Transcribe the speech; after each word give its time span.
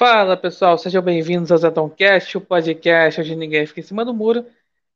Fala 0.00 0.34
pessoal, 0.34 0.78
sejam 0.78 1.02
bem-vindos 1.02 1.52
ao 1.52 1.58
Zetoncast, 1.58 2.38
o 2.38 2.40
podcast 2.40 3.20
onde 3.20 3.36
ninguém 3.36 3.66
fica 3.66 3.80
em 3.80 3.82
cima 3.82 4.02
do 4.02 4.14
muro. 4.14 4.46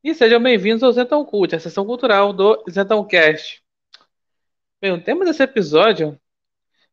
E 0.02 0.14
sejam 0.14 0.42
bem-vindos 0.42 0.82
ao 0.82 0.90
Zetão 0.92 1.22
Cult, 1.26 1.54
a 1.54 1.60
sessão 1.60 1.84
cultural 1.84 2.32
do 2.32 2.64
Zetoncast. 2.70 3.62
Bem, 4.80 4.92
o 4.92 5.04
tema 5.04 5.26
desse 5.26 5.42
episódio 5.42 6.18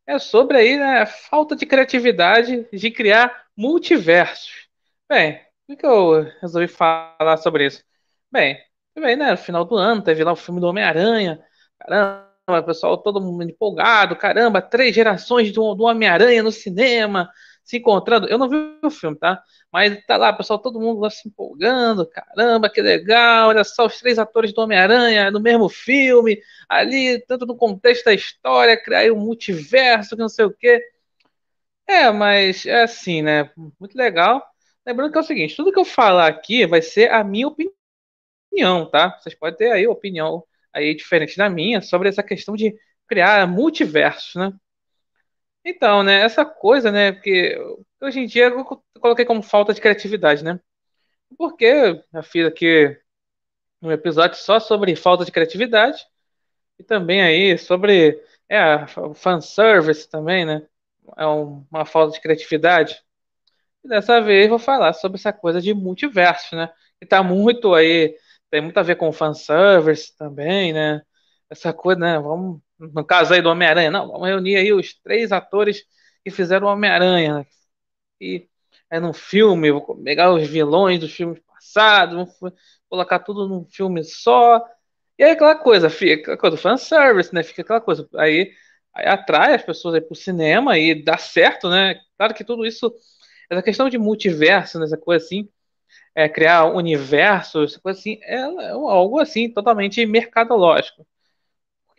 é 0.05 0.19
sobre 0.19 0.57
aí, 0.57 0.77
né, 0.77 1.03
a 1.03 1.05
falta 1.05 1.55
de 1.55 1.65
criatividade 1.65 2.67
de 2.73 2.91
criar 2.91 3.45
multiversos. 3.55 4.67
Bem, 5.07 5.39
por 5.65 5.77
que 5.77 5.85
eu 5.85 6.23
resolvi 6.41 6.67
falar 6.67 7.37
sobre 7.37 7.67
isso? 7.67 7.81
Bem, 8.29 8.59
bem 8.93 9.15
né, 9.15 9.31
no 9.31 9.37
final 9.37 9.63
do 9.63 9.77
ano 9.77 10.03
teve 10.03 10.21
lá 10.21 10.33
o 10.33 10.35
filme 10.35 10.59
do 10.59 10.67
Homem-Aranha. 10.67 11.41
Caramba, 11.79 12.27
pessoal, 12.65 12.97
todo 12.97 13.21
mundo 13.21 13.43
empolgado. 13.43 14.17
Caramba, 14.17 14.61
três 14.61 14.93
gerações 14.93 15.53
do, 15.53 15.73
do 15.75 15.85
Homem-Aranha 15.85 16.43
no 16.43 16.51
cinema 16.51 17.31
se 17.63 17.77
encontrando. 17.77 18.27
Eu 18.27 18.37
não 18.37 18.49
vi 18.49 18.57
o 18.83 18.89
filme, 18.89 19.17
tá? 19.17 19.41
Mas 19.71 20.03
tá 20.05 20.17
lá, 20.17 20.33
pessoal, 20.33 20.59
todo 20.59 20.79
mundo 20.79 20.99
lá 20.99 21.09
se 21.09 21.27
empolgando. 21.27 22.05
Caramba, 22.07 22.69
que 22.69 22.81
legal! 22.81 23.49
Olha 23.49 23.63
só 23.63 23.85
os 23.85 23.99
três 23.99 24.19
atores 24.19 24.53
do 24.53 24.61
Homem-Aranha 24.61 25.31
no 25.31 25.39
mesmo 25.39 25.69
filme, 25.69 26.39
ali, 26.67 27.19
tanto 27.27 27.45
no 27.45 27.55
contexto 27.55 28.05
da 28.05 28.13
história, 28.13 28.81
criar 28.81 29.11
um 29.13 29.19
multiverso, 29.19 30.15
que 30.15 30.21
não 30.21 30.29
sei 30.29 30.45
o 30.45 30.53
quê. 30.53 30.81
É, 31.87 32.11
mas 32.11 32.65
é 32.65 32.83
assim, 32.83 33.21
né? 33.21 33.51
Muito 33.79 33.95
legal. 33.97 34.45
Lembrando 34.85 35.11
que 35.11 35.17
é 35.17 35.21
o 35.21 35.23
seguinte: 35.23 35.55
tudo 35.55 35.71
que 35.71 35.79
eu 35.79 35.85
falar 35.85 36.27
aqui 36.27 36.65
vai 36.65 36.81
ser 36.81 37.11
a 37.11 37.23
minha 37.23 37.47
opinião, 37.47 38.89
tá? 38.89 39.17
Vocês 39.19 39.35
podem 39.35 39.57
ter 39.57 39.71
aí 39.71 39.87
opinião 39.87 40.43
aí 40.73 40.95
diferente 40.95 41.37
da 41.37 41.49
minha 41.49 41.81
sobre 41.81 42.09
essa 42.09 42.23
questão 42.23 42.55
de 42.55 42.75
criar 43.07 43.47
multiversos, 43.47 44.35
né? 44.35 44.53
Então, 45.63 46.03
né, 46.03 46.21
essa 46.21 46.43
coisa, 46.43 46.91
né, 46.91 47.11
porque 47.11 47.55
hoje 48.01 48.19
em 48.19 48.25
dia 48.25 48.45
eu 48.45 48.65
coloquei 48.99 49.25
como 49.25 49.43
falta 49.43 49.73
de 49.73 49.81
criatividade, 49.81 50.43
né? 50.43 50.59
Porque 51.37 52.03
eu 52.13 52.23
fiz 52.23 52.45
aqui 52.47 52.97
um 53.81 53.91
episódio 53.91 54.37
só 54.37 54.59
sobre 54.59 54.95
falta 54.95 55.25
de 55.25 55.31
criatividade 55.31 56.05
e 56.79 56.83
também 56.83 57.21
aí 57.21 57.57
sobre 57.57 58.21
é, 58.49 58.85
fanservice 59.15 60.09
também, 60.09 60.45
né? 60.45 60.67
É 61.17 61.25
um, 61.27 61.65
uma 61.71 61.85
falta 61.85 62.13
de 62.13 62.21
criatividade. 62.21 63.01
E 63.83 63.87
dessa 63.89 64.21
vez 64.21 64.49
vou 64.49 64.59
falar 64.59 64.93
sobre 64.93 65.17
essa 65.19 65.33
coisa 65.33 65.61
de 65.61 65.73
multiverso, 65.73 66.55
né? 66.55 66.71
Que 66.99 67.05
tá 67.07 67.23
muito 67.23 67.73
aí, 67.73 68.15
tem 68.49 68.61
muito 68.61 68.77
a 68.79 68.83
ver 68.83 68.95
com 68.97 69.11
fanservice 69.11 70.15
também, 70.17 70.73
né? 70.73 71.01
Essa 71.49 71.73
coisa, 71.73 71.99
né? 71.99 72.19
Vamos 72.19 72.61
no 72.93 73.05
caso 73.05 73.33
aí 73.33 73.41
do 73.41 73.49
Homem-Aranha, 73.49 73.91
não, 73.91 74.07
vamos 74.07 74.27
reunir 74.27 74.55
aí 74.55 74.73
os 74.73 74.93
três 75.01 75.31
atores 75.31 75.85
que 76.23 76.31
fizeram 76.31 76.67
o 76.67 76.71
Homem-Aranha. 76.71 77.39
Né? 77.39 77.45
E 78.19 78.49
é 78.89 78.99
num 78.99 79.13
filme, 79.13 79.71
vou 79.71 79.97
pegar 80.03 80.33
os 80.33 80.47
vilões 80.47 80.99
dos 80.99 81.11
filmes 81.13 81.39
passados, 81.47 82.27
vou 82.39 82.53
colocar 82.89 83.19
tudo 83.19 83.47
num 83.47 83.65
filme 83.65 84.03
só. 84.03 84.63
E 85.17 85.23
aí 85.23 85.31
aquela 85.31 85.55
coisa, 85.55 85.89
fica 85.89 86.21
aquela 86.33 86.37
coisa 86.37 86.57
fanservice, 86.57 87.33
né? 87.33 87.43
Fica 87.43 87.61
aquela 87.61 87.81
coisa. 87.81 88.07
Aí, 88.15 88.51
aí 88.93 89.07
atrai 89.07 89.55
as 89.55 89.63
pessoas 89.63 89.95
aí 89.95 90.01
pro 90.01 90.15
cinema 90.15 90.77
e 90.77 91.03
dá 91.03 91.17
certo, 91.17 91.69
né? 91.69 91.99
Claro 92.17 92.33
que 92.33 92.43
tudo 92.43 92.65
isso, 92.65 92.93
essa 93.49 93.61
questão 93.63 93.89
de 93.89 93.97
multiverso, 93.97 94.79
né? 94.79 94.85
essa 94.85 94.97
coisa 94.97 95.25
assim, 95.25 95.49
é, 96.15 96.29
criar 96.29 96.65
universo, 96.65 97.63
essa 97.63 97.79
coisa 97.79 97.99
assim, 97.99 98.19
é, 98.23 98.35
é 98.37 98.71
algo 98.71 99.19
assim 99.19 99.51
totalmente 99.51 100.05
mercadológico. 100.05 101.05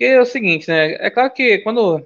Porque 0.02 0.14
é 0.14 0.20
o 0.20 0.26
seguinte, 0.26 0.68
né? 0.68 0.94
É 0.94 1.10
claro 1.10 1.32
que 1.32 1.58
quando, 1.60 2.04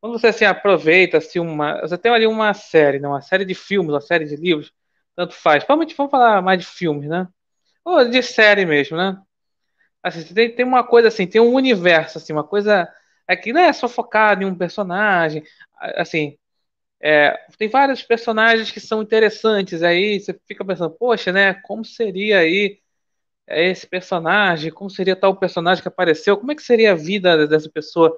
quando 0.00 0.18
você 0.18 0.26
assim, 0.28 0.44
aproveita 0.44 1.16
assim, 1.18 1.38
uma. 1.38 1.80
Você 1.80 1.96
tem 1.96 2.12
ali 2.12 2.26
uma 2.26 2.52
série, 2.54 2.98
né? 2.98 3.08
uma 3.08 3.22
série 3.22 3.46
de 3.46 3.54
filmes, 3.54 3.92
uma 3.94 4.02
série 4.02 4.26
de 4.26 4.36
livros, 4.36 4.70
tanto 5.16 5.34
faz. 5.34 5.64
Provavelmente 5.64 5.96
vamos 5.96 6.10
falar 6.10 6.42
mais 6.42 6.60
de 6.60 6.66
filmes, 6.66 7.08
né? 7.08 7.28
Ou 7.84 8.08
de 8.08 8.22
série 8.22 8.66
mesmo, 8.66 8.98
né? 8.98 9.18
Assim, 10.02 10.24
tem, 10.34 10.54
tem 10.54 10.66
uma 10.66 10.84
coisa 10.84 11.08
assim, 11.08 11.26
tem 11.26 11.40
um 11.40 11.54
universo, 11.54 12.18
assim, 12.18 12.34
uma 12.34 12.44
coisa. 12.44 12.88
É 13.28 13.36
que 13.36 13.52
não 13.52 13.62
é 13.62 13.72
só 13.72 13.88
focado 13.88 14.42
em 14.42 14.46
um 14.46 14.54
personagem. 14.56 15.44
Assim, 15.96 16.38
é, 17.02 17.38
tem 17.58 17.68
vários 17.68 18.02
personagens 18.02 18.70
que 18.72 18.80
são 18.80 19.02
interessantes. 19.02 19.82
Aí 19.82 20.20
você 20.20 20.38
fica 20.48 20.64
pensando, 20.66 20.90
poxa, 20.96 21.32
né? 21.32 21.54
Como 21.54 21.84
seria 21.84 22.40
aí 22.40 22.79
esse 23.50 23.86
personagem, 23.86 24.70
como 24.72 24.90
seria 24.90 25.16
tal 25.16 25.36
personagem 25.36 25.82
que 25.82 25.88
apareceu, 25.88 26.36
como 26.36 26.52
é 26.52 26.54
que 26.54 26.62
seria 26.62 26.92
a 26.92 26.94
vida 26.94 27.46
dessa 27.46 27.70
pessoa 27.70 28.16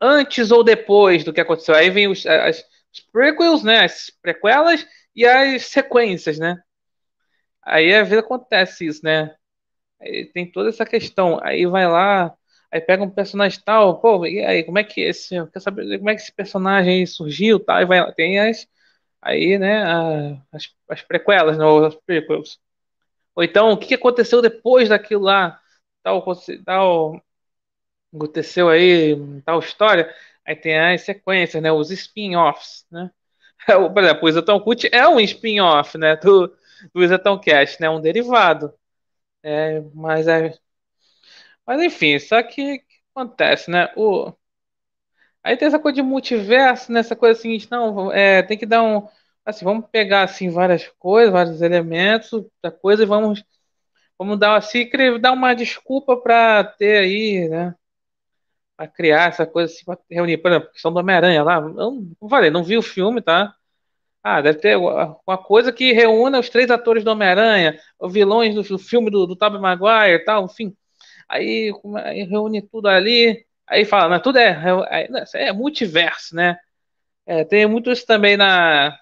antes 0.00 0.50
ou 0.50 0.64
depois 0.64 1.24
do 1.24 1.32
que 1.32 1.40
aconteceu. 1.40 1.74
Aí 1.74 1.90
vem 1.90 2.08
os, 2.08 2.26
as, 2.26 2.58
os 2.92 3.00
prequels, 3.12 3.62
né, 3.62 3.84
as 3.84 4.10
prequelas 4.22 4.86
e 5.14 5.26
as 5.26 5.66
sequências, 5.66 6.38
né. 6.38 6.56
Aí 7.62 7.94
a 7.94 8.02
vida 8.02 8.20
acontece 8.20 8.86
isso, 8.86 9.00
né. 9.04 9.34
Aí 10.00 10.26
tem 10.32 10.50
toda 10.50 10.68
essa 10.70 10.86
questão. 10.86 11.40
Aí 11.42 11.66
vai 11.66 11.86
lá, 11.88 12.34
aí 12.72 12.80
pega 12.80 13.02
um 13.04 13.10
personagem 13.10 13.60
tal, 13.64 14.00
pô, 14.00 14.26
e 14.26 14.44
aí 14.44 14.64
como 14.64 14.78
é 14.78 14.84
que 14.84 15.00
esse, 15.02 15.34
quer 15.52 15.60
saber 15.60 15.98
como 15.98 16.10
é 16.10 16.14
que 16.16 16.22
esse 16.22 16.32
personagem 16.34 17.06
surgiu, 17.06 17.60
tal, 17.60 17.82
e 17.82 17.86
vai 17.86 18.12
tem 18.14 18.40
as 18.40 18.66
aí, 19.22 19.58
né, 19.58 19.82
as, 20.52 20.68
as 20.88 21.02
prequelas, 21.02 21.58
né, 21.58 21.64
prequels. 22.06 22.60
Ou 23.34 23.42
então, 23.44 23.72
o 23.72 23.78
que 23.78 23.94
aconteceu 23.94 24.40
depois 24.42 24.88
daquilo 24.88 25.22
lá? 25.22 25.60
Tal, 26.02 26.24
tal 26.64 27.22
aconteceu 28.14 28.68
aí, 28.68 29.16
tal 29.44 29.58
história. 29.60 30.14
Aí 30.46 30.54
tem 30.56 30.78
as 30.78 31.02
sequências, 31.02 31.62
né? 31.62 31.72
Os 31.72 31.90
spin-offs, 31.90 32.86
né? 32.90 33.10
Por 33.94 34.02
exemplo, 34.04 34.24
o 34.24 34.28
Isotão 34.28 34.60
Cult 34.60 34.88
é 34.92 35.08
um 35.08 35.20
spin-off, 35.20 35.98
né? 35.98 36.16
Do, 36.16 36.48
do 36.94 37.02
Isotão 37.02 37.38
Cast, 37.40 37.80
né? 37.80 37.90
Um 37.90 38.00
derivado. 38.00 38.74
É, 39.42 39.80
mas 39.94 40.28
é. 40.28 40.58
Mas 41.66 41.82
enfim, 41.82 42.18
só 42.18 42.42
que, 42.42 42.78
que 42.80 42.84
acontece, 43.14 43.70
né? 43.70 43.92
O, 43.96 44.32
aí 45.42 45.56
tem 45.56 45.68
essa 45.68 45.78
coisa 45.78 45.96
de 45.96 46.02
multiverso, 46.02 46.92
né? 46.92 47.00
Essa 47.00 47.16
coisa 47.16 47.40
seguinte, 47.40 47.68
não, 47.70 48.12
é, 48.12 48.42
tem 48.42 48.58
que 48.58 48.66
dar 48.66 48.82
um 48.82 49.06
assim, 49.44 49.64
vamos 49.64 49.86
pegar 49.90 50.22
assim 50.22 50.50
várias 50.50 50.88
coisas, 50.98 51.32
vários 51.32 51.62
elementos 51.62 52.44
da 52.62 52.70
coisa 52.70 53.02
e 53.02 53.06
vamos 53.06 53.44
vamos 54.18 54.38
dar 54.38 54.56
assim, 54.56 54.88
dar 55.20 55.32
uma 55.32 55.54
desculpa 55.54 56.16
para 56.16 56.64
ter 56.64 56.98
aí, 56.98 57.48
né? 57.48 57.74
Para 58.76 58.88
criar 58.88 59.28
essa 59.28 59.46
coisa 59.46 59.72
assim, 59.72 59.84
para 59.84 59.98
reunir, 60.10 60.38
por 60.38 60.50
exemplo, 60.50 60.68
a 60.68 60.72
questão 60.72 60.92
do 60.92 60.98
Homem-Aranha 60.98 61.42
lá, 61.42 61.56
eu 61.56 62.06
não 62.20 62.28
falei, 62.28 62.50
não 62.50 62.64
vi 62.64 62.76
o 62.76 62.82
filme, 62.82 63.22
tá? 63.22 63.54
Ah, 64.22 64.40
deve 64.40 64.58
ter 64.60 64.76
uma 64.76 65.38
coisa 65.38 65.72
que 65.72 65.92
reúna 65.92 66.40
os 66.40 66.48
três 66.48 66.70
atores 66.70 67.04
do 67.04 67.10
Homem-Aranha, 67.10 67.78
os 68.00 68.12
vilões 68.12 68.54
do, 68.54 68.78
filme 68.78 69.10
do, 69.10 69.26
do 69.26 69.36
Tobey 69.36 69.60
Maguire 69.60 70.14
e 70.16 70.24
tal, 70.24 70.46
enfim. 70.46 70.74
Aí, 71.28 71.72
aí, 71.96 72.24
reúne 72.24 72.62
tudo 72.62 72.88
ali, 72.88 73.44
aí 73.66 73.84
fala, 73.84 74.08
mas 74.08 74.22
tudo 74.22 74.38
é, 74.38 74.58
é, 74.90 75.48
é 75.48 75.52
multiverso, 75.52 76.34
né? 76.34 76.58
É, 77.26 77.44
tem 77.44 77.66
muito 77.66 77.90
isso 77.90 78.06
também 78.06 78.36
na, 78.36 78.98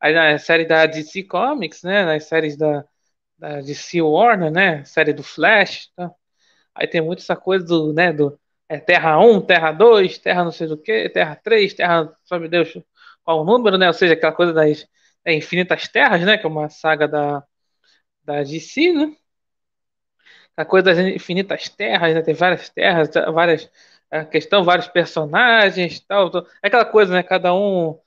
Aí 0.00 0.14
na 0.14 0.38
série 0.38 0.64
da 0.64 0.86
DC 0.86 1.24
Comics, 1.24 1.82
né? 1.82 2.04
Nas 2.04 2.24
séries 2.24 2.56
da, 2.56 2.84
da 3.38 3.60
DC 3.60 4.00
Warner, 4.02 4.50
né? 4.50 4.84
Série 4.84 5.12
do 5.12 5.22
Flash. 5.22 5.90
Tá? 5.96 6.10
Aí 6.74 6.86
tem 6.88 7.00
muito 7.02 7.20
essa 7.20 7.36
coisa 7.36 7.64
do, 7.66 7.92
né? 7.92 8.12
Do 8.12 8.38
é, 8.68 8.78
Terra 8.80 9.18
1, 9.20 9.42
Terra 9.42 9.72
2, 9.72 10.18
Terra 10.18 10.44
não 10.44 10.52
sei 10.52 10.66
do 10.68 10.78
que, 10.78 11.08
Terra 11.10 11.36
3, 11.36 11.74
Terra, 11.74 12.12
sabe 12.24 12.48
Deus 12.48 12.72
qual 13.24 13.42
o 13.42 13.44
número, 13.44 13.78
né? 13.78 13.88
Ou 13.88 13.92
seja, 13.94 14.14
aquela 14.14 14.32
coisa 14.32 14.52
das 14.52 14.86
é, 15.24 15.34
Infinitas 15.34 15.88
Terras, 15.88 16.22
né? 16.22 16.38
Que 16.38 16.46
é 16.46 16.48
uma 16.48 16.68
saga 16.68 17.08
da, 17.08 17.44
da 18.24 18.42
DC, 18.42 18.92
né? 18.92 19.16
A 20.56 20.64
coisa 20.64 20.94
das 20.94 20.98
Infinitas 20.98 21.68
Terras, 21.68 22.14
né? 22.14 22.22
Tem 22.22 22.34
várias 22.34 22.68
terras, 22.70 23.08
várias 23.32 23.70
a 24.10 24.24
questão, 24.24 24.64
vários 24.64 24.88
personagens, 24.88 26.00
tal, 26.00 26.30
tal. 26.30 26.46
É 26.62 26.66
aquela 26.68 26.84
coisa, 26.84 27.12
né? 27.14 27.22
Cada 27.22 27.54
um 27.54 27.98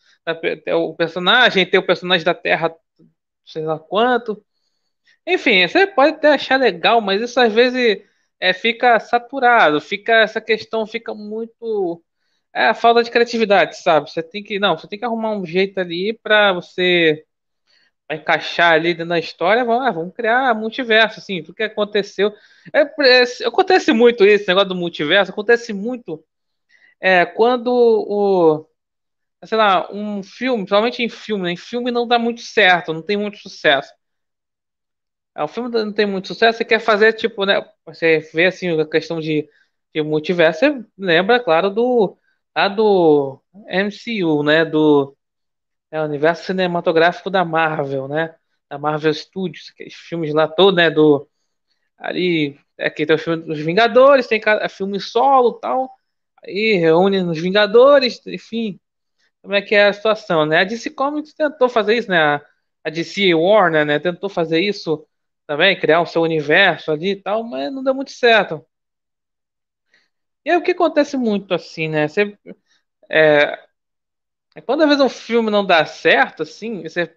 o 0.75 0.95
personagem, 0.95 1.65
tem 1.65 1.79
o 1.79 1.85
personagem 1.85 2.25
da 2.25 2.33
Terra, 2.33 2.73
sei 3.45 3.63
lá 3.63 3.79
quanto. 3.79 4.43
Enfim, 5.27 5.67
você 5.67 5.87
pode 5.87 6.15
até 6.15 6.33
achar 6.33 6.59
legal, 6.59 7.01
mas 7.01 7.21
isso 7.21 7.39
às 7.39 7.53
vezes 7.53 8.01
é, 8.39 8.53
fica 8.53 8.99
saturado, 8.99 9.79
fica 9.81 10.13
essa 10.21 10.41
questão 10.41 10.85
fica 10.85 11.13
muito 11.13 12.03
é 12.53 12.67
a 12.67 12.73
falta 12.73 13.03
de 13.03 13.11
criatividade, 13.11 13.81
sabe? 13.81 14.11
Você 14.11 14.21
tem 14.23 14.43
que 14.43 14.59
não, 14.59 14.77
você 14.77 14.87
tem 14.87 14.99
que 14.99 15.05
arrumar 15.05 15.31
um 15.31 15.45
jeito 15.45 15.79
ali 15.79 16.13
para 16.13 16.53
você 16.53 17.25
encaixar 18.11 18.73
ali 18.73 18.93
na 19.05 19.19
história, 19.19 19.65
vamos, 19.65 19.87
ah, 19.87 19.91
vamos 19.91 20.13
criar 20.15 20.53
multiverso, 20.55 21.19
assim, 21.19 21.41
o 21.41 21.53
que 21.53 21.63
aconteceu. 21.63 22.33
É, 22.73 22.81
é, 22.81 23.23
acontece 23.47 23.91
muito 23.93 24.25
isso, 24.25 24.45
negócio 24.47 24.69
do 24.69 24.75
multiverso, 24.75 25.31
acontece 25.31 25.73
muito 25.73 26.23
é, 27.01 27.25
quando 27.25 27.69
o, 27.69 28.65
sei 29.45 29.57
lá, 29.57 29.91
um 29.91 30.23
filme, 30.23 30.59
principalmente 30.63 31.03
em 31.03 31.09
filme, 31.09 31.43
né? 31.43 31.51
em 31.51 31.57
filme 31.57 31.91
não 31.91 32.07
dá 32.07 32.19
muito 32.19 32.41
certo, 32.41 32.93
não 32.93 33.01
tem 33.01 33.17
muito 33.17 33.37
sucesso. 33.37 33.91
É, 35.35 35.43
o 35.43 35.47
filme 35.47 35.69
não 35.69 35.91
tem 35.93 36.05
muito 36.05 36.27
sucesso, 36.27 36.57
você 36.57 36.65
quer 36.65 36.79
fazer, 36.79 37.13
tipo, 37.13 37.45
né? 37.45 37.61
Você 37.85 38.19
vê 38.33 38.45
assim 38.47 38.79
a 38.79 38.87
questão 38.87 39.19
de, 39.19 39.49
de 39.93 40.01
multiverso, 40.03 40.59
você 40.59 40.85
lembra, 40.97 41.39
claro, 41.39 41.69
do, 41.69 42.17
a 42.53 42.67
do 42.67 43.41
MCU, 43.67 44.43
né? 44.43 44.63
Do 44.65 45.15
É 45.91 46.01
universo 46.01 46.45
cinematográfico 46.45 47.29
da 47.31 47.45
Marvel, 47.45 48.07
né? 48.09 48.35
Da 48.69 48.77
Marvel 48.79 49.13
Studios, 49.13 49.71
aqueles 49.73 49.95
filmes 49.95 50.33
lá 50.33 50.47
todos, 50.47 50.75
né? 50.77 50.89
Do 50.91 51.29
ali 51.97 52.59
aqui 52.79 53.05
tem 53.05 53.15
o 53.15 53.19
filme 53.19 53.43
dos 53.45 53.59
Vingadores, 53.59 54.27
tem 54.27 54.41
filme 54.69 54.99
solo, 54.99 55.53
tal. 55.55 55.91
Aí 56.45 56.75
reúne 56.77 57.21
nos 57.23 57.39
Vingadores, 57.41 58.21
enfim. 58.27 58.79
Como 59.43 59.55
é 59.55 59.61
que 59.61 59.75
é 59.75 59.87
a 59.89 59.93
situação, 59.93 60.45
né? 60.45 60.59
A 60.61 60.65
DC 60.65 60.91
Comics 60.91 61.33
tentou 61.35 61.69
fazer 61.69 61.95
isso, 61.97 62.09
né? 62.09 62.41
A 62.83 62.89
DC 62.91 63.35
Warner, 63.35 63.85
né? 63.85 63.99
Tentou 63.99 64.29
fazer 64.29 64.61
isso 64.61 65.07
também, 65.47 65.79
criar 65.79 66.01
o 66.01 66.07
seu 66.07 66.23
universo 66.23 66.91
ali 66.91 67.11
e 67.11 67.17
tal, 67.21 67.43
mas 67.43 67.71
não 67.73 67.83
deu 67.83 67.95
muito 67.95 68.11
certo. 68.11 68.65
E 70.45 70.49
aí 70.51 70.57
o 70.57 70.63
que 70.63 70.71
acontece 70.71 71.17
muito 71.17 71.53
assim, 71.53 71.87
né? 71.89 72.07
Você, 72.07 72.37
é, 73.09 73.57
quando 74.65 74.81
às 74.83 74.89
vezes 74.89 75.03
um 75.03 75.09
filme 75.09 75.51
não 75.51 75.65
dá 75.65 75.85
certo, 75.85 76.43
assim, 76.43 76.81
você, 76.83 77.15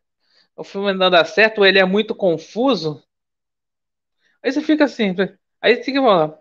o 0.56 0.64
filme 0.64 0.92
não 0.94 1.10
dá 1.10 1.24
certo, 1.24 1.60
ou 1.60 1.66
ele 1.66 1.78
é 1.80 1.86
muito 1.86 2.14
confuso, 2.14 3.02
aí 4.42 4.52
você 4.52 4.60
fica 4.62 4.84
assim, 4.84 5.14
aí 5.60 5.76
você 5.76 5.82
fica 5.84 6.00
falando, 6.00 6.38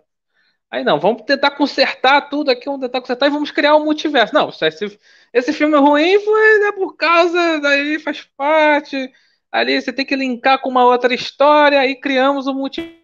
aí 0.70 0.84
não, 0.84 1.00
vamos 1.00 1.24
tentar 1.24 1.52
consertar 1.52 2.30
tudo 2.30 2.52
aqui, 2.52 2.66
vamos 2.66 2.82
tentar 2.82 3.02
consertar 3.02 3.28
e 3.28 3.30
vamos 3.30 3.52
criar 3.52 3.76
um 3.76 3.86
multiverso. 3.86 4.34
Não, 4.34 4.50
esse, 4.50 5.00
esse 5.34 5.54
filme 5.54 5.76
é 5.76 5.80
ruim 5.80 6.20
foi 6.20 6.60
né, 6.60 6.72
por 6.74 6.96
causa, 6.96 7.60
daí 7.62 8.00
faz 8.00 8.24
parte, 8.38 9.12
ali 9.52 9.82
você 9.82 9.94
tem 9.94 10.06
que 10.06 10.16
linkar 10.16 10.62
com 10.62 10.70
uma 10.70 10.86
outra 10.86 11.14
história 11.14 11.86
e 11.88 11.96
criamos 12.00 12.48
um 12.48 12.54
multiverso, 12.54 12.98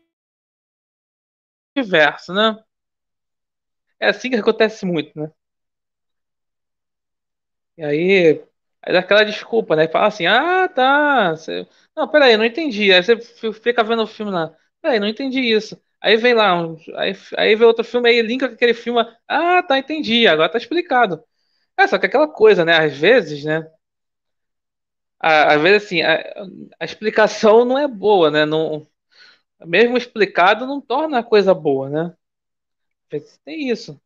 né? 2.34 2.58
É 4.02 4.10
assim 4.10 4.30
que 4.30 4.36
acontece 4.36 4.86
muito, 4.86 5.18
né? 5.18 5.32
E 7.78 7.84
aí, 7.84 8.44
aí 8.82 8.94
dá 8.94 9.00
aquela 9.00 9.24
desculpa, 9.24 9.76
né? 9.76 9.88
Fala 9.88 10.08
assim, 10.08 10.26
ah, 10.28 10.68
tá. 10.68 11.32
Você... 11.32 11.68
Não, 11.96 12.08
peraí, 12.08 12.38
não 12.38 12.46
entendi. 12.46 12.94
Aí 12.94 13.02
você 13.04 13.18
fica 13.54 13.84
vendo 13.84 14.04
o 14.04 14.08
filme 14.08 14.32
lá. 14.32 14.56
Peraí, 14.82 15.00
não 15.00 15.08
entendi 15.08 15.40
isso. 15.42 15.82
Aí 16.02 16.18
vem 16.18 16.34
lá, 16.34 16.56
um... 16.62 16.78
aí, 16.96 17.14
aí 17.38 17.56
vem 17.56 17.68
outro 17.68 17.84
filme, 17.84 18.10
aí 18.10 18.22
linka 18.22 18.48
com 18.48 18.56
aquele 18.56 18.74
filme. 18.74 19.02
Ah, 19.28 19.62
tá, 19.64 19.78
entendi. 19.78 20.28
Agora 20.28 20.50
tá 20.52 20.58
explicado. 20.58 21.24
É, 21.78 21.88
só 21.88 22.00
que 22.00 22.06
aquela 22.08 22.28
coisa, 22.30 22.66
né? 22.66 22.78
Às 22.78 22.98
vezes, 22.98 23.46
né? 23.46 23.68
Às 25.20 25.62
vezes, 25.62 25.86
assim, 25.86 26.02
a, 26.02 26.18
a 26.80 26.86
explicação 26.86 27.64
não 27.66 27.78
é 27.78 27.88
boa, 27.88 28.32
né? 28.32 28.46
Não, 28.46 28.88
mesmo 29.66 29.98
explicado 29.98 30.66
não 30.68 30.82
torna 30.82 31.20
a 31.20 31.24
coisa 31.24 31.54
boa, 31.54 31.90
né? 31.90 32.16
Às 33.06 33.20
vezes 33.22 33.38
tem 33.46 33.70
isso 33.70 34.02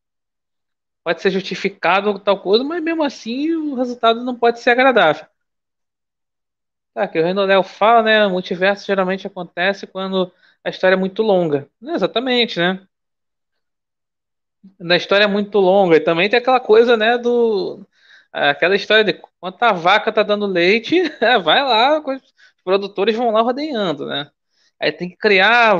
pode 1.06 1.22
ser 1.22 1.32
justificado 1.32 2.20
tal 2.20 2.42
coisa, 2.42 2.64
mas 2.64 2.84
mesmo 2.84 3.02
assim 3.04 3.54
o 3.56 3.76
resultado 3.76 4.24
não 4.26 4.38
pode 4.38 4.60
ser 4.60 4.72
agradável. 4.72 5.26
Tá, 6.94 7.08
que 7.08 7.20
o 7.20 7.24
Randall 7.24 7.64
fala, 7.64 8.02
né? 8.04 8.26
O 8.26 8.30
multiverso 8.32 8.86
geralmente 8.86 9.28
acontece 9.28 9.86
quando 9.86 10.32
a 10.66 10.70
história 10.70 10.96
é 10.96 10.98
muito 10.98 11.22
longa. 11.22 11.70
exatamente, 11.82 12.60
né? 12.60 12.86
Na 14.80 14.96
história 14.96 15.26
é 15.26 15.28
muito 15.28 15.60
longa. 15.60 15.96
E 15.98 16.00
também 16.00 16.28
tem 16.30 16.40
aquela 16.40 16.60
coisa, 16.60 16.98
né? 16.98 17.18
Do. 17.18 17.86
Aquela 18.34 18.76
história 18.76 19.04
de 19.04 19.14
quando 19.40 19.58
a 19.62 19.72
vaca 19.72 20.12
tá 20.12 20.24
dando 20.24 20.46
leite, 20.48 21.02
vai 21.44 21.64
lá, 21.64 22.00
os 22.00 22.22
produtores 22.64 23.16
vão 23.16 23.32
lá 23.32 23.42
rodeando, 23.42 24.06
né? 24.08 24.30
Aí 24.82 24.92
tem 24.92 25.10
que 25.10 25.18
criar 25.18 25.76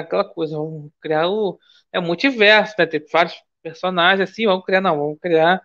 aquela 0.00 0.24
coisa, 0.24 0.56
vamos 0.56 0.90
criar 1.00 1.28
o. 1.28 1.58
É 1.92 2.00
multiverso, 2.00 2.74
né? 2.78 2.86
Tem 2.86 3.00
vários 3.12 3.34
personagens 3.62 4.30
assim, 4.30 4.46
vamos 4.46 4.64
criar, 4.64 4.80
não, 4.80 4.96
vamos 4.98 5.18
criar 5.20 5.62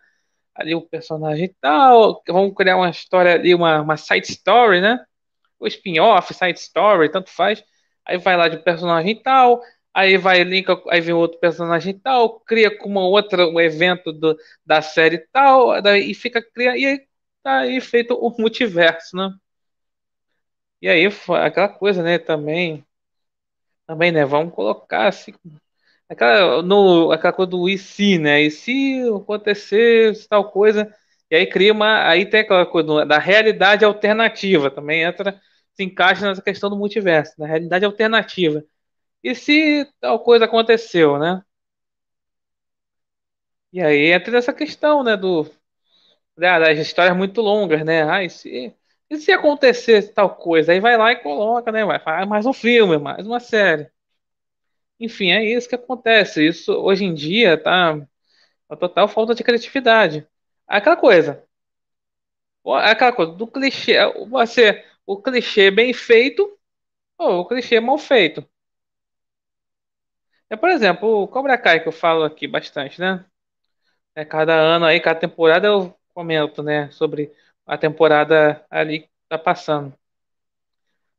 ali 0.56 0.76
o 0.76 0.82
personagem 0.82 1.56
tal, 1.62 2.22
vamos 2.28 2.54
criar 2.56 2.78
uma 2.78 2.90
história 2.90 3.34
ali, 3.34 3.56
uma, 3.56 3.82
uma 3.82 3.98
side 3.98 4.28
story, 4.32 4.82
né? 4.82 5.04
O 5.60 5.68
spin-off, 5.68 6.34
side 6.34 6.60
story, 6.60 7.10
tanto 7.12 7.30
faz. 7.32 7.64
Aí 8.06 8.18
vai 8.18 8.38
lá 8.38 8.48
de 8.48 8.58
personagem 8.60 9.22
tal, 9.22 9.62
aí 9.94 10.18
vai 10.18 10.44
linka, 10.44 10.82
aí 10.90 11.02
vem 11.02 11.14
outro 11.14 11.40
personagem 11.40 11.98
tal, 12.00 12.40
cria 12.42 12.76
com 12.78 12.90
uma 12.90 13.02
outra 13.08 13.48
um 13.48 13.60
evento 13.60 14.12
do, 14.14 14.38
da 14.66 14.82
série 14.82 15.20
tal, 15.32 15.82
daí, 15.82 16.12
e 16.12 16.14
fica 16.16 16.42
cria 16.42 16.78
e 16.78 16.86
aí 16.86 17.08
tá 17.44 17.60
aí 17.60 17.80
feito 17.82 18.14
o 18.16 18.30
multiverso, 18.40 19.16
né? 19.16 19.32
E 20.82 20.88
aí 20.88 21.06
aquela 21.46 21.68
coisa, 21.68 22.02
né, 22.02 22.18
também 22.18 22.86
também, 23.88 24.12
né, 24.12 24.26
vamos 24.26 24.54
colocar 24.54 25.08
assim 25.08 25.34
Aquela, 26.10 26.62
no, 26.64 27.12
aquela 27.12 27.34
coisa 27.34 27.52
do 27.52 27.70
e 27.70 27.78
se, 27.78 28.20
né? 28.20 28.42
E 28.44 28.52
se 28.52 29.02
acontecer 29.10 30.14
tal 30.30 30.52
coisa, 30.52 30.94
e 31.32 31.36
aí 31.38 31.48
cria 31.48 31.74
uma. 31.74 32.08
Aí 32.10 32.26
tem 32.30 32.42
aquela 32.42 32.66
coisa 32.66 33.06
da 33.06 33.18
realidade 33.20 33.86
alternativa, 33.86 34.72
também 34.72 35.04
entra, 35.04 35.42
se 35.76 35.84
encaixa 35.84 36.28
nessa 36.28 36.42
questão 36.42 36.70
do 36.70 36.78
multiverso, 36.78 37.38
da 37.38 37.48
realidade 37.48 37.86
alternativa. 37.86 38.64
E 39.24 39.36
se 39.36 39.86
tal 40.02 40.20
coisa 40.22 40.46
aconteceu, 40.46 41.20
né? 41.20 41.44
E 43.72 43.82
aí 43.82 44.12
entra 44.12 44.38
essa 44.38 44.54
questão, 44.54 45.04
né, 45.04 45.18
do, 45.18 45.46
das 46.38 46.80
histórias 46.80 47.18
muito 47.18 47.42
longas, 47.42 47.84
né? 47.86 48.04
Ah, 48.10 48.24
e 48.24 48.30
se, 48.30 48.76
e 49.10 49.18
se 49.18 49.32
acontecer 49.32 50.14
tal 50.14 50.36
coisa? 50.36 50.72
Aí 50.74 50.80
vai 50.80 50.98
lá 50.98 51.12
e 51.12 51.18
coloca, 51.18 51.72
né? 51.72 51.86
Vai, 51.86 52.00
faz 52.00 52.28
mais 52.28 52.46
um 52.46 52.54
filme, 52.54 52.98
mais 52.98 53.28
uma 53.28 53.40
série. 53.40 53.90
Enfim, 55.00 55.32
é 55.32 55.44
isso 55.44 55.68
que 55.70 55.76
acontece. 55.76 56.46
Isso 56.48 56.72
hoje 56.74 57.06
em 57.06 57.14
dia 57.14 57.58
tá 57.62 57.94
uma 58.70 58.78
total 58.78 59.08
falta 59.08 59.36
de 59.36 59.44
criatividade. 59.44 60.28
Aquela 60.68 60.98
coisa. 60.98 61.44
Aquela 62.66 63.14
coisa 63.14 63.32
do 63.34 63.48
clichê. 63.48 63.96
Você, 64.30 64.84
o 65.06 65.22
clichê 65.22 65.72
bem 65.72 65.94
feito 65.94 66.58
ou 67.18 67.42
o 67.42 67.48
clichê 67.48 67.80
mal 67.80 67.98
feito. 67.98 68.48
É, 70.50 70.56
por 70.56 70.70
exemplo, 70.70 71.24
o 71.24 71.28
Cobra 71.28 71.58
Kai 71.58 71.82
que 71.82 71.88
eu 71.88 71.92
falo 71.92 72.24
aqui 72.24 72.48
bastante, 72.48 73.00
né? 73.00 73.26
É, 74.16 74.26
cada 74.26 74.54
ano 74.54 74.86
aí, 74.86 75.00
cada 75.00 75.20
temporada 75.20 75.68
eu 75.68 75.98
comento, 76.14 76.64
né? 76.64 76.90
Sobre 76.92 77.32
a 77.66 77.78
temporada 77.78 78.66
ali 78.70 79.02
que 79.02 79.10
tá 79.30 79.38
passando. 79.38 79.94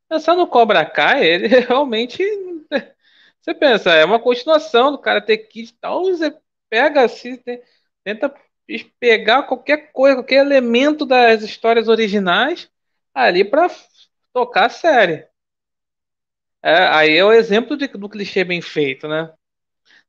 Pensando 0.08 0.38
no 0.38 0.46
Cobra 0.46 0.84
Kai, 0.84 1.24
ele 1.26 1.48
realmente 1.48 2.22
você 3.40 3.54
pensa, 3.54 3.92
é 3.92 4.04
uma 4.04 4.18
continuação 4.18 4.90
do 4.90 4.98
Karate 4.98 5.36
Kid 5.38 5.70
e 5.70 5.74
tal, 5.74 6.04
você 6.04 6.36
pega 6.68 7.04
assim, 7.04 7.38
tenta 8.02 8.34
pegar 8.98 9.44
qualquer 9.44 9.92
coisa, 9.92 10.16
qualquer 10.16 10.44
elemento 10.44 11.06
das 11.06 11.42
histórias 11.42 11.86
originais 11.86 12.68
ali 13.16 13.44
para 13.44 13.68
tocar 14.32 14.66
a 14.66 14.68
série. 14.70 15.26
É, 16.62 16.74
aí 16.88 17.16
é 17.16 17.24
o 17.24 17.32
exemplo 17.32 17.76
de, 17.76 17.86
do 17.88 18.08
clichê 18.08 18.44
bem 18.44 18.60
feito, 18.60 19.06
né? 19.08 19.32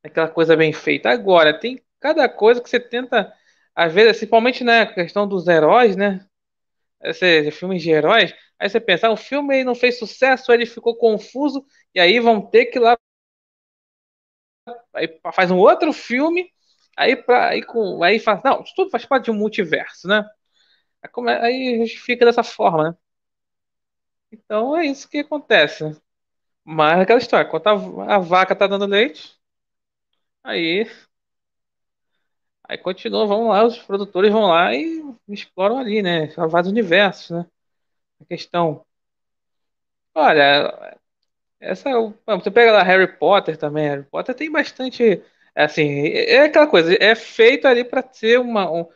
Aquela 0.04 0.30
coisa 0.30 0.56
bem 0.58 0.74
feita. 0.74 1.10
Agora, 1.10 1.60
tem 1.60 1.82
cada 2.00 2.30
coisa 2.30 2.62
que 2.62 2.70
você 2.70 2.80
tenta, 2.80 3.34
às 3.76 3.94
vezes, 3.94 4.14
principalmente 4.18 4.64
na 4.64 4.86
né, 4.86 4.94
questão 4.94 5.28
dos 5.28 5.48
heróis, 5.48 5.96
né? 5.96 6.26
Esse, 7.04 7.52
filmes 7.52 7.84
de 7.84 7.92
heróis, 7.92 8.34
aí 8.60 8.70
você 8.70 8.80
pensa, 8.80 9.08
ah, 9.08 9.12
o 9.12 9.18
filme 9.18 9.64
não 9.64 9.76
fez 9.76 10.00
sucesso, 10.00 10.52
ele 10.54 10.66
ficou 10.66 10.98
confuso, 10.98 11.66
e 11.96 12.00
aí 12.00 12.20
vão 12.20 12.42
ter 12.42 12.68
que 12.68 12.80
ir 12.80 12.82
lá 12.82 12.98
aí 14.94 15.20
faz 15.34 15.52
um 15.52 15.58
outro 15.58 15.94
filme, 15.94 16.50
aí, 16.96 17.16
pra, 17.16 17.50
aí, 17.50 17.64
com, 17.64 18.04
aí 18.04 18.20
faz. 18.20 18.42
Não, 18.44 18.64
tudo 18.76 18.90
faz 18.90 19.06
parte 19.06 19.26
de 19.26 19.32
um 19.32 19.36
multiverso, 19.36 20.08
né? 20.08 20.24
Aí 21.42 21.78
justifica 21.80 22.26
dessa 22.26 22.44
forma, 22.44 22.92
né? 22.92 22.98
Então 24.32 24.78
é 24.78 24.86
isso 24.86 25.10
que 25.10 25.20
acontece. 25.20 25.84
Mas 26.66 27.02
aquela 27.02 27.20
história, 27.20 27.50
quando 27.50 27.68
a, 28.02 28.16
a 28.16 28.20
vaca 28.20 28.56
tá 28.56 28.68
dando 28.68 28.86
leite, 28.88 29.38
aí. 30.44 30.88
Aí 32.70 32.78
continua, 32.78 33.26
vão 33.26 33.48
lá, 33.50 33.64
os 33.66 33.78
produtores 33.80 34.32
vão 34.32 34.48
lá 34.48 34.74
e 34.76 35.02
exploram 35.30 35.78
ali, 35.78 36.02
né? 36.02 36.28
Vários 36.50 36.70
universos, 36.72 37.30
né? 37.32 37.46
A 38.22 38.26
questão. 38.26 38.86
Olha, 40.14 40.98
essa, 41.60 41.90
você 42.28 42.52
pega 42.52 42.72
lá 42.74 42.84
Harry 42.84 43.08
Potter 43.20 43.58
também. 43.58 43.88
Harry 43.90 44.04
Potter 44.06 44.36
tem 44.36 44.52
bastante. 44.52 45.24
Assim, 45.56 46.08
é 46.10 46.44
aquela 46.46 46.68
coisa, 46.68 46.96
é 47.02 47.16
feito 47.16 47.68
ali 47.68 47.84
para 47.86 48.04
ser 48.14 48.40
uma. 48.40 48.72
Um, 48.72 48.88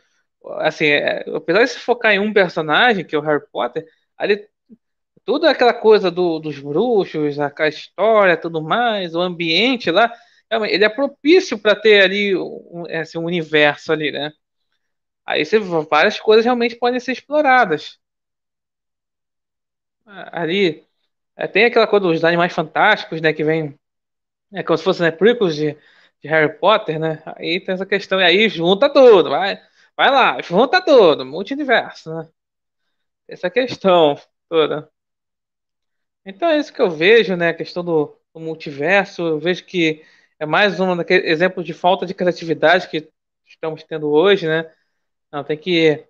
assim, 0.58 0.86
é, 0.86 1.24
apesar 1.34 1.64
de 1.64 1.70
se 1.70 1.78
focar 1.78 2.12
em 2.12 2.18
um 2.18 2.32
personagem, 2.32 3.04
que 3.04 3.14
é 3.14 3.18
o 3.18 3.22
Harry 3.22 3.42
Potter, 3.52 3.86
ali 4.16 4.48
toda 5.24 5.50
aquela 5.50 5.74
coisa 5.74 6.10
do, 6.10 6.38
dos 6.38 6.58
bruxos, 6.58 7.38
a, 7.38 7.52
a 7.58 7.68
história, 7.68 8.36
tudo 8.36 8.62
mais, 8.62 9.14
o 9.14 9.20
ambiente 9.20 9.90
lá, 9.90 10.12
ele 10.68 10.84
é 10.84 10.88
propício 10.88 11.58
para 11.58 11.74
ter 11.76 12.02
ali 12.02 12.36
um, 12.36 12.84
assim, 13.00 13.18
um 13.18 13.24
universo 13.24 13.92
ali, 13.92 14.10
né? 14.12 14.32
Aí 15.24 15.44
você, 15.44 15.58
várias 15.58 16.20
coisas 16.20 16.44
realmente 16.44 16.76
podem 16.76 17.00
ser 17.00 17.12
exploradas. 17.12 17.98
Ali 20.06 20.84
é, 21.36 21.46
tem 21.46 21.64
aquela 21.64 21.86
coisa 21.86 22.06
dos 22.06 22.24
animais 22.24 22.52
fantásticos, 22.52 23.20
né? 23.20 23.32
Que 23.32 23.44
vem. 23.44 23.78
É 24.52 24.62
como 24.62 24.76
se 24.78 24.84
fosse 24.84 25.00
né, 25.02 25.10
prequels 25.10 25.56
de, 25.56 25.76
de 26.22 26.28
Harry 26.28 26.58
Potter, 26.58 26.98
né? 26.98 27.22
Aí 27.36 27.60
tem 27.60 27.74
essa 27.74 27.86
questão, 27.86 28.20
e 28.20 28.24
aí 28.24 28.48
junta 28.48 28.90
tudo, 28.92 29.30
vai, 29.30 29.60
vai 29.96 30.10
lá, 30.10 30.40
junta 30.42 30.80
tudo, 30.80 31.24
multiverso, 31.24 32.14
né? 32.14 32.28
essa 33.28 33.50
questão 33.50 34.16
toda. 34.48 34.90
Então 36.24 36.48
é 36.48 36.58
isso 36.58 36.72
que 36.72 36.80
eu 36.80 36.90
vejo, 36.90 37.36
né? 37.36 37.48
A 37.48 37.54
questão 37.54 37.84
do, 37.84 38.16
do 38.34 38.40
multiverso. 38.40 39.22
Eu 39.22 39.38
vejo 39.38 39.64
que 39.64 40.04
é 40.38 40.46
mais 40.46 40.78
um 40.80 41.00
exemplo 41.10 41.64
de 41.64 41.72
falta 41.72 42.06
de 42.06 42.14
criatividade 42.14 42.88
que 42.88 43.10
estamos 43.46 43.82
tendo 43.82 44.10
hoje, 44.10 44.46
né? 44.46 44.70
Não, 45.30 45.42
tem 45.44 45.56
que 45.58 46.06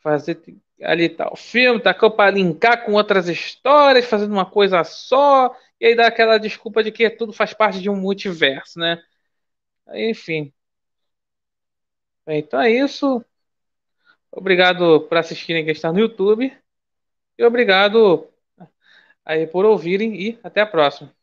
fazer 0.00 0.40
ali 0.82 1.08
tal 1.08 1.36
filme, 1.36 1.80
tá 1.80 1.94
para 1.94 2.30
linkar 2.30 2.84
com 2.84 2.92
outras 2.92 3.28
histórias, 3.28 4.04
fazendo 4.06 4.32
uma 4.32 4.44
coisa 4.44 4.82
só, 4.84 5.54
e 5.80 5.86
aí 5.86 5.94
dá 5.94 6.08
aquela 6.08 6.38
desculpa 6.38 6.82
de 6.82 6.90
que 6.90 7.08
tudo 7.10 7.32
faz 7.32 7.54
parte 7.54 7.80
de 7.80 7.88
um 7.88 7.96
multiverso, 7.96 8.78
né? 8.78 9.02
Enfim. 9.94 10.52
Então 12.26 12.60
é 12.60 12.70
isso. 12.70 13.24
Obrigado 14.30 15.02
por 15.02 15.16
assistirem 15.18 15.64
que 15.64 15.70
está 15.70 15.92
no 15.92 16.00
YouTube. 16.00 16.52
E 17.38 17.44
obrigado 17.44 18.28
aí 19.24 19.46
por 19.46 19.64
ouvirem 19.64 20.14
e 20.20 20.38
até 20.42 20.60
a 20.60 20.66
próxima. 20.66 21.14